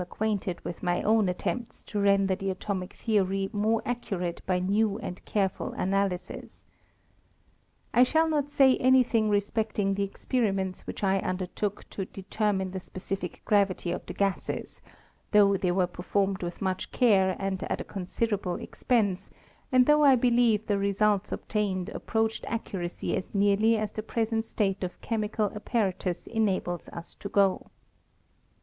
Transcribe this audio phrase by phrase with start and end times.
[0.03, 5.23] ucquainted with my own attempts to render the atomic theory more accurate by new and
[5.25, 6.65] careful analyses.
[7.93, 12.79] I shall not say any thing respecting' the experiments which I undertook to determine the
[12.79, 14.81] specific gravity of the gases;
[15.33, 19.29] though they were performed with much care, and at a considerable expense,
[19.71, 24.83] and though 1 believe the results obtained approached accuracy as nearly as the present state
[24.83, 27.67] of chemical apparatus enables us to go.